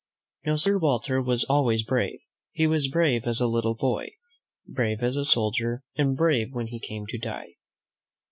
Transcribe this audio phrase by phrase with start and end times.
[0.47, 2.21] Now, Sir Walter was always brave.
[2.53, 4.09] He was brave as a little boy,
[4.67, 7.57] brave as a soldier, and brave when he came to die.